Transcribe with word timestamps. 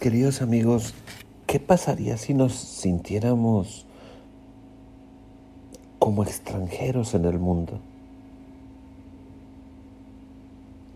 Queridos 0.00 0.42
amigos, 0.42 0.92
¿qué 1.46 1.58
pasaría 1.58 2.18
si 2.18 2.34
nos 2.34 2.52
sintiéramos 2.52 3.86
como 5.98 6.22
extranjeros 6.22 7.14
en 7.14 7.24
el 7.24 7.38
mundo? 7.38 7.80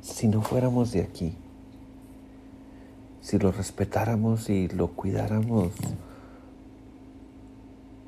Si 0.00 0.26
no 0.26 0.42
fuéramos 0.42 0.90
de 0.90 1.02
aquí, 1.02 1.32
si 3.20 3.38
lo 3.38 3.52
respetáramos 3.52 4.50
y 4.50 4.66
lo 4.66 4.88
cuidáramos 4.88 5.70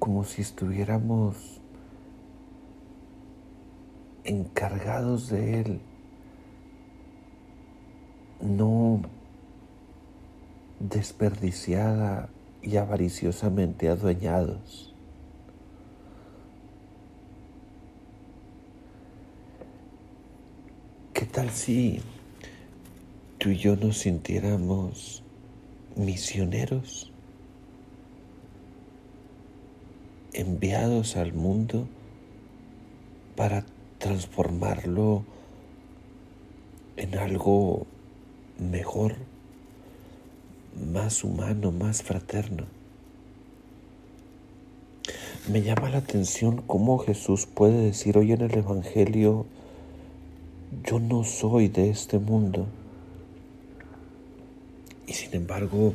como 0.01 0.25
si 0.25 0.43
estuviéramos 0.43 1.37
encargados 4.25 5.29
de 5.29 5.61
Él, 5.61 5.81
no 8.41 9.03
desperdiciada 10.81 12.31
y 12.63 12.77
avariciosamente 12.79 13.89
adueñados. 13.89 14.95
¿Qué 21.13 21.27
tal 21.27 21.51
si 21.51 22.01
tú 23.39 23.51
y 23.51 23.59
yo 23.59 23.77
nos 23.77 23.99
sintiéramos 23.99 25.23
misioneros, 25.97 27.13
enviados 30.33 31.17
al 31.17 31.35
mundo 31.35 31.87
para 33.37 33.67
transformarlo 33.99 35.25
en 36.97 37.19
algo 37.19 37.87
mejor? 38.59 39.17
Más 40.77 41.25
humano, 41.25 41.73
más 41.73 42.03
fraterno. 42.03 42.67
Me 45.49 45.63
llama 45.63 45.91
la 45.91 45.99
atención 45.99 46.63
cómo 46.67 46.99
Jesús 46.99 47.47
puede 47.47 47.83
decir 47.83 48.17
hoy 48.19 48.33
en 48.33 48.43
el 48.43 48.57
Evangelio, 48.57 49.47
yo 50.85 51.01
no 51.01 51.25
soy 51.25 51.69
de 51.69 51.91
este 51.91 52.19
mundo. 52.19 52.67
Y 55.07 55.15
sin 55.15 55.35
embargo, 55.35 55.95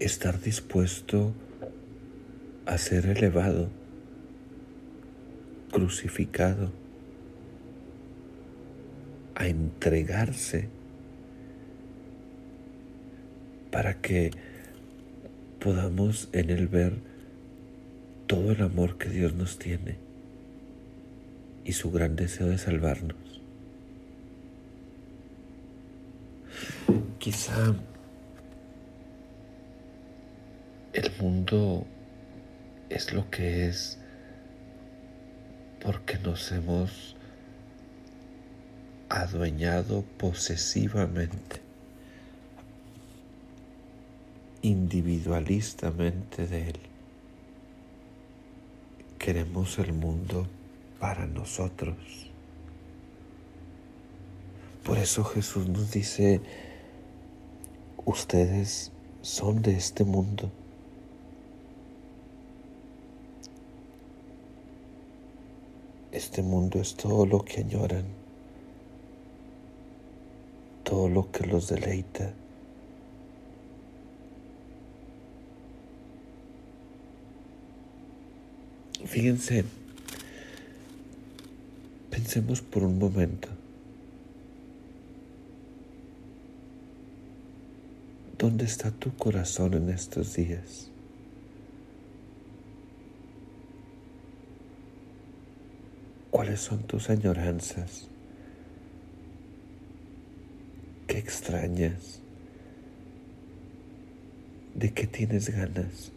estar 0.00 0.40
dispuesto 0.40 1.32
a 2.66 2.78
ser 2.78 3.06
elevado, 3.06 3.68
crucificado, 5.70 6.70
a 9.34 9.46
entregarse 9.46 10.79
para 13.70 14.00
que 14.00 14.30
podamos 15.60 16.28
en 16.32 16.50
Él 16.50 16.68
ver 16.68 16.94
todo 18.26 18.52
el 18.52 18.62
amor 18.62 18.98
que 18.98 19.08
Dios 19.08 19.34
nos 19.34 19.58
tiene 19.58 19.96
y 21.64 21.72
su 21.72 21.90
gran 21.90 22.16
deseo 22.16 22.48
de 22.48 22.58
salvarnos. 22.58 23.16
Quizá 27.18 27.74
el 30.92 31.12
mundo 31.20 31.86
es 32.88 33.12
lo 33.12 33.30
que 33.30 33.68
es 33.68 33.98
porque 35.80 36.18
nos 36.18 36.50
hemos 36.52 37.16
adueñado 39.08 40.04
posesivamente 40.18 41.59
individualistamente 44.62 46.46
de 46.46 46.68
Él. 46.68 46.78
Queremos 49.18 49.78
el 49.78 49.92
mundo 49.92 50.46
para 50.98 51.26
nosotros. 51.26 51.96
Por 54.84 54.98
eso 54.98 55.24
Jesús 55.24 55.68
nos 55.68 55.90
dice, 55.90 56.40
ustedes 58.04 58.92
son 59.22 59.62
de 59.62 59.76
este 59.76 60.04
mundo. 60.04 60.50
Este 66.12 66.42
mundo 66.42 66.80
es 66.80 66.96
todo 66.96 67.24
lo 67.24 67.44
que 67.44 67.60
añoran, 67.60 68.04
todo 70.82 71.08
lo 71.08 71.30
que 71.30 71.46
los 71.46 71.68
deleita. 71.68 72.32
Fíjense, 79.10 79.64
pensemos 82.10 82.60
por 82.60 82.84
un 82.84 82.96
momento. 82.96 83.48
¿Dónde 88.38 88.66
está 88.66 88.92
tu 88.92 89.12
corazón 89.16 89.74
en 89.74 89.88
estos 89.88 90.36
días? 90.36 90.92
¿Cuáles 96.30 96.60
son 96.60 96.78
tus 96.84 97.10
añoranzas? 97.10 98.06
¿Qué 101.08 101.18
extrañas? 101.18 102.20
¿De 104.76 104.92
qué 104.92 105.08
tienes 105.08 105.50
ganas? 105.50 106.12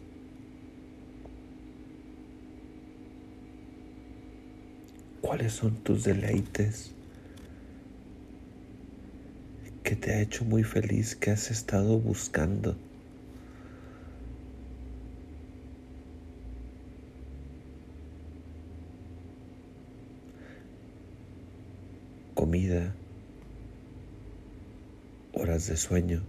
¿Cuáles 5.24 5.54
son 5.54 5.76
tus 5.76 6.04
deleites? 6.04 6.92
que 9.82 9.96
te 9.96 10.12
ha 10.12 10.20
hecho 10.20 10.44
muy 10.44 10.64
feliz, 10.64 11.16
que 11.16 11.30
has 11.30 11.50
estado 11.50 11.98
buscando? 11.98 12.76
Comida, 22.34 22.94
horas 25.32 25.68
de 25.68 25.78
sueño, 25.78 26.22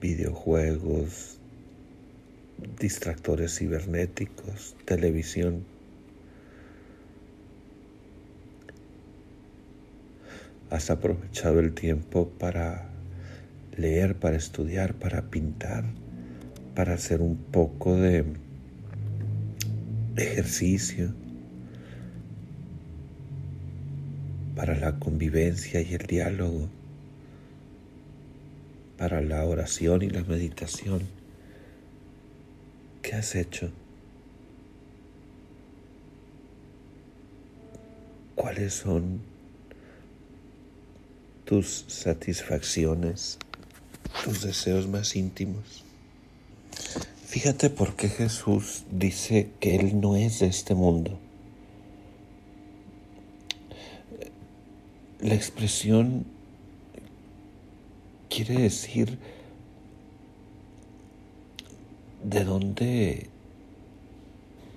videojuegos, 0.00 1.39
distractores 2.78 3.58
cibernéticos, 3.58 4.76
televisión. 4.84 5.64
Has 10.70 10.90
aprovechado 10.90 11.60
el 11.60 11.72
tiempo 11.74 12.28
para 12.38 12.88
leer, 13.76 14.14
para 14.16 14.36
estudiar, 14.36 14.94
para 14.94 15.30
pintar, 15.30 15.84
para 16.74 16.94
hacer 16.94 17.20
un 17.20 17.36
poco 17.36 17.96
de 17.96 18.24
ejercicio, 20.16 21.12
para 24.54 24.74
la 24.76 24.98
convivencia 24.98 25.80
y 25.80 25.94
el 25.94 26.06
diálogo, 26.06 26.68
para 28.96 29.22
la 29.22 29.44
oración 29.44 30.02
y 30.02 30.10
la 30.10 30.22
meditación. 30.22 31.19
¿Qué 33.10 33.16
has 33.16 33.34
hecho? 33.34 33.72
¿Cuáles 38.36 38.72
son 38.72 39.20
tus 41.44 41.86
satisfacciones, 41.88 43.36
tus 44.22 44.42
deseos 44.42 44.86
más 44.86 45.16
íntimos? 45.16 45.82
Fíjate 47.26 47.68
por 47.68 47.96
qué 47.96 48.08
Jesús 48.08 48.84
dice 48.92 49.50
que 49.58 49.74
Él 49.74 50.00
no 50.00 50.14
es 50.14 50.38
de 50.38 50.46
este 50.46 50.76
mundo. 50.76 51.18
La 55.18 55.34
expresión 55.34 56.26
quiere 58.28 58.54
decir 58.54 59.18
de 62.22 62.44
dónde 62.44 63.26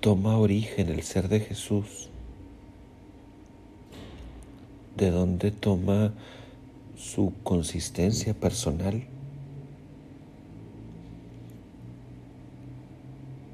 toma 0.00 0.38
origen 0.38 0.88
el 0.88 1.02
ser 1.02 1.28
de 1.28 1.40
Jesús, 1.40 2.08
de 4.96 5.10
dónde 5.10 5.50
toma 5.50 6.12
su 6.96 7.32
consistencia 7.42 8.34
personal, 8.34 9.04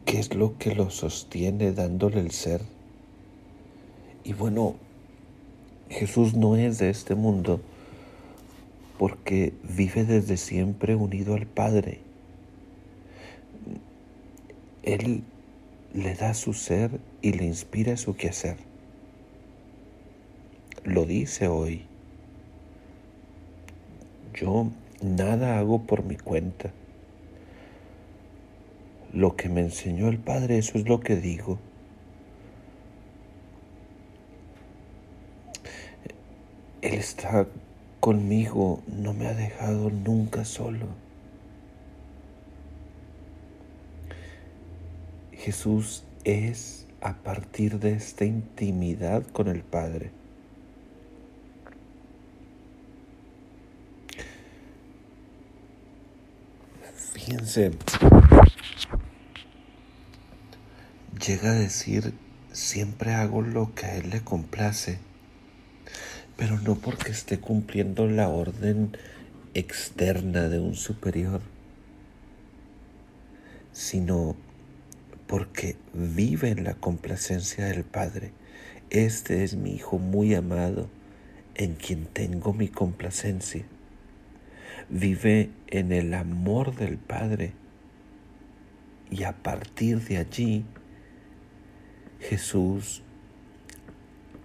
qué 0.04 0.19
es 0.19 0.34
lo 0.34 0.56
que 0.58 0.75
lo 0.75 0.90
sostiene 0.90 1.72
dándole 1.72 2.20
el 2.20 2.31
ser. 2.31 2.62
Y 4.25 4.34
bueno, 4.34 4.75
Jesús 5.88 6.34
no 6.34 6.56
es 6.56 6.78
de 6.78 6.90
este 6.90 7.14
mundo 7.14 7.60
porque 8.98 9.54
vive 9.62 10.04
desde 10.04 10.36
siempre 10.36 10.94
unido 10.94 11.34
al 11.34 11.46
Padre. 11.46 12.09
Él 14.90 15.22
le 15.94 16.14
da 16.16 16.34
su 16.34 16.52
ser 16.52 16.98
y 17.22 17.32
le 17.32 17.44
inspira 17.44 17.96
su 17.96 18.16
quehacer. 18.16 18.56
Lo 20.82 21.06
dice 21.06 21.46
hoy. 21.46 21.84
Yo 24.34 24.66
nada 25.00 25.60
hago 25.60 25.82
por 25.82 26.02
mi 26.02 26.16
cuenta. 26.16 26.72
Lo 29.12 29.37
que 29.37 29.48
me 29.48 29.60
enseñó 29.60 30.08
el 30.08 30.19
Padre, 30.19 30.58
eso 30.58 30.76
es 30.76 30.88
lo 30.88 30.98
que 30.98 31.14
digo. 31.14 31.60
Él 36.82 36.94
está 36.94 37.46
conmigo, 38.00 38.82
no 38.88 39.12
me 39.12 39.28
ha 39.28 39.34
dejado 39.34 39.90
nunca 39.90 40.44
solo. 40.44 40.86
Jesús 45.40 46.04
es 46.25 46.87
a 47.00 47.14
partir 47.14 47.78
de 47.78 47.94
esta 47.94 48.26
intimidad 48.26 49.26
con 49.26 49.48
el 49.48 49.62
Padre. 49.62 50.10
Fíjense, 57.14 57.70
llega 61.26 61.52
a 61.52 61.54
decir, 61.54 62.12
siempre 62.52 63.14
hago 63.14 63.40
lo 63.40 63.75
que 63.75 63.86
a 63.86 63.96
Él 63.96 64.10
le 64.10 64.20
complace, 64.20 64.98
pero 66.36 66.60
no 66.60 66.75
porque 66.75 67.12
esté 67.12 67.40
cumpliendo 67.40 68.06
la 68.06 68.28
orden 68.28 68.94
externa 69.54 70.50
de 70.50 70.58
un 70.58 70.75
superior, 70.75 71.40
sino 73.72 74.36
porque 75.31 75.77
vive 75.94 76.49
en 76.49 76.65
la 76.65 76.75
complacencia 76.75 77.67
del 77.67 77.85
Padre. 77.85 78.32
Este 78.91 79.44
es 79.44 79.55
mi 79.55 79.75
Hijo 79.75 79.97
muy 80.00 80.35
amado, 80.35 80.91
en 81.55 81.77
quien 81.77 82.06
tengo 82.06 82.53
mi 82.53 82.67
complacencia. 82.67 83.62
Vive 84.88 85.50
en 85.69 85.93
el 85.93 86.15
amor 86.15 86.75
del 86.75 86.99
Padre. 86.99 87.53
Y 89.09 89.23
a 89.23 89.31
partir 89.37 90.00
de 90.00 90.17
allí, 90.17 90.65
Jesús 92.19 93.05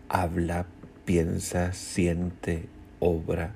habla, 0.08 0.68
piensa, 1.04 1.74
siente, 1.74 2.70
obra, 3.00 3.56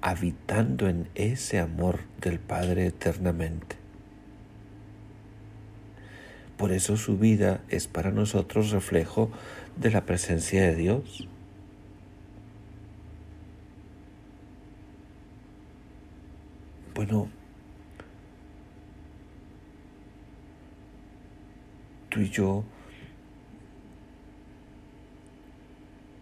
habitando 0.00 0.88
en 0.88 1.08
ese 1.14 1.60
amor 1.60 2.00
del 2.20 2.40
Padre 2.40 2.86
eternamente. 2.86 3.81
Por 6.62 6.70
eso 6.70 6.96
su 6.96 7.18
vida 7.18 7.60
es 7.70 7.88
para 7.88 8.12
nosotros 8.12 8.70
reflejo 8.70 9.32
de 9.74 9.90
la 9.90 10.06
presencia 10.06 10.62
de 10.62 10.76
Dios. 10.76 11.26
Bueno, 16.94 17.28
tú 22.08 22.20
y 22.20 22.30
yo 22.30 22.62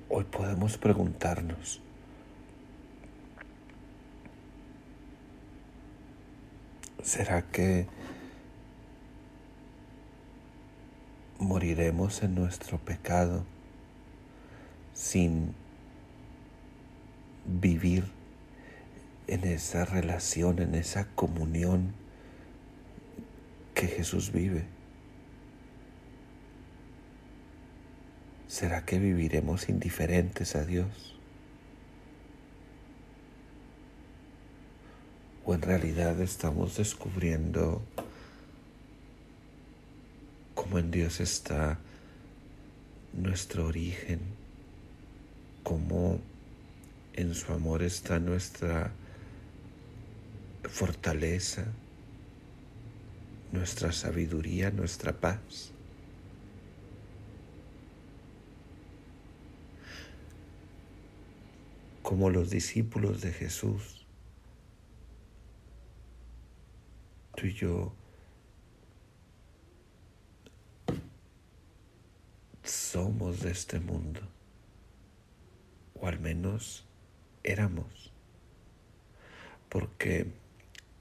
hoy 0.08 0.24
podemos 0.24 0.78
preguntarnos, 0.78 1.82
¿será 7.02 7.42
que 7.42 7.99
moriremos 11.50 12.22
en 12.22 12.36
nuestro 12.36 12.78
pecado 12.78 13.44
sin 14.94 15.52
vivir 17.44 18.04
en 19.26 19.42
esa 19.42 19.84
relación, 19.84 20.60
en 20.60 20.76
esa 20.76 21.08
comunión 21.16 21.92
que 23.74 23.88
Jesús 23.88 24.30
vive? 24.30 24.64
¿Será 28.46 28.84
que 28.84 29.00
viviremos 29.00 29.68
indiferentes 29.68 30.54
a 30.54 30.64
Dios? 30.64 31.16
¿O 35.44 35.52
en 35.54 35.62
realidad 35.62 36.20
estamos 36.20 36.76
descubriendo 36.76 37.82
cómo 40.70 40.78
en 40.78 40.92
Dios 40.92 41.18
está 41.18 41.80
nuestro 43.12 43.66
origen, 43.66 44.20
cómo 45.64 46.20
en 47.14 47.34
su 47.34 47.52
amor 47.52 47.82
está 47.82 48.20
nuestra 48.20 48.92
fortaleza, 50.62 51.64
nuestra 53.50 53.90
sabiduría, 53.90 54.70
nuestra 54.70 55.12
paz. 55.18 55.72
Como 62.04 62.30
los 62.30 62.48
discípulos 62.48 63.22
de 63.22 63.32
Jesús, 63.32 64.06
tú 67.34 67.46
y 67.46 67.54
yo 67.54 67.92
de 73.32 73.50
este 73.50 73.80
mundo, 73.80 74.20
o 75.94 76.06
al 76.06 76.18
menos 76.18 76.86
éramos, 77.42 78.12
porque 79.68 80.26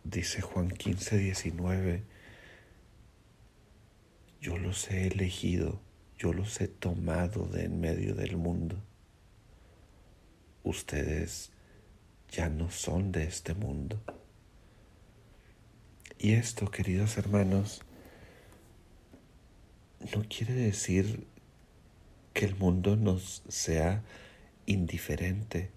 dice 0.04 0.42
Juan 0.42 0.70
15, 0.70 1.18
19, 1.18 2.04
yo 4.42 4.58
los 4.58 4.90
he 4.90 5.08
elegido, 5.08 5.82
yo 6.18 6.34
los 6.34 6.60
he 6.62 6.68
tomado 6.68 7.46
de 7.46 7.66
en 7.66 7.80
medio 7.80 8.16
del 8.16 8.38
mundo. 8.38 8.82
Ustedes 10.64 11.52
ya 12.30 12.50
no 12.50 12.70
son 12.70 13.12
de 13.12 13.24
este 13.24 13.54
mundo. 13.54 14.02
Y 16.18 16.34
esto, 16.34 16.70
queridos 16.70 17.18
hermanos, 17.18 17.82
no 20.16 20.24
quiere 20.28 20.54
decir 20.54 21.26
que 22.34 22.46
el 22.46 22.56
mundo 22.56 22.96
nos 22.96 23.44
sea 23.48 24.04
indiferente, 24.66 25.72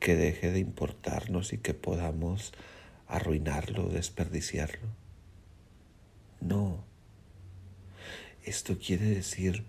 que 0.00 0.16
deje 0.16 0.50
de 0.50 0.58
importarnos 0.58 1.52
y 1.52 1.58
que 1.58 1.74
podamos 1.74 2.52
arruinarlo, 3.06 3.88
desperdiciarlo. 3.88 4.88
No. 6.40 6.84
Esto 8.44 8.78
quiere 8.78 9.06
decir 9.06 9.64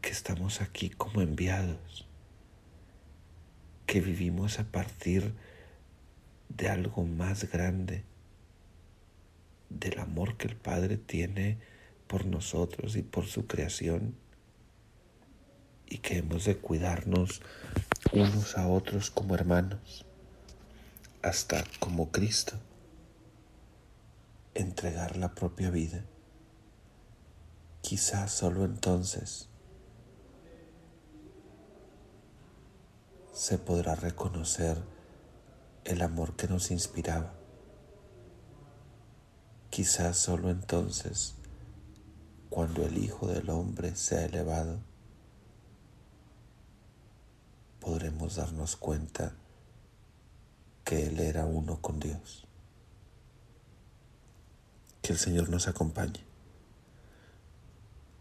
que 0.00 0.10
estamos 0.10 0.60
aquí 0.60 0.90
como 0.90 1.20
enviados, 1.20 2.08
que 3.86 4.00
vivimos 4.00 4.58
a 4.58 4.64
partir 4.64 5.34
de 6.48 6.68
algo 6.68 7.04
más 7.04 7.50
grande, 7.50 8.02
del 9.68 10.00
amor 10.00 10.36
que 10.36 10.48
el 10.48 10.56
Padre 10.56 10.96
tiene 10.96 11.58
por 12.06 12.26
nosotros 12.26 12.96
y 12.96 13.02
por 13.02 13.26
su 13.26 13.46
creación 13.46 14.16
y 15.88 15.98
que 15.98 16.18
hemos 16.18 16.44
de 16.44 16.58
cuidarnos 16.58 17.42
unos 18.12 18.56
a 18.58 18.68
otros 18.68 19.10
como 19.10 19.34
hermanos, 19.34 20.04
hasta 21.22 21.64
como 21.78 22.10
Cristo, 22.10 22.54
entregar 24.54 25.16
la 25.16 25.34
propia 25.34 25.70
vida. 25.70 26.04
Quizás 27.80 28.32
solo 28.32 28.64
entonces 28.64 29.48
se 33.32 33.58
podrá 33.58 33.94
reconocer 33.94 34.78
el 35.84 36.02
amor 36.02 36.36
que 36.36 36.48
nos 36.48 36.70
inspiraba. 36.70 37.32
Quizás 39.70 40.18
solo 40.18 40.50
entonces, 40.50 41.34
cuando 42.50 42.84
el 42.84 42.98
Hijo 42.98 43.26
del 43.26 43.48
Hombre 43.48 43.96
sea 43.96 44.26
elevado, 44.26 44.80
podremos 47.82 48.36
darnos 48.36 48.76
cuenta 48.76 49.34
que 50.84 51.08
Él 51.08 51.18
era 51.18 51.44
uno 51.44 51.80
con 51.80 51.98
Dios. 51.98 52.44
Que 55.02 55.12
el 55.12 55.18
Señor 55.18 55.48
nos 55.48 55.66
acompañe. 55.66 56.31